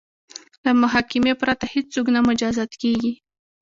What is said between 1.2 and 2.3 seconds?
پرته هیڅوک نه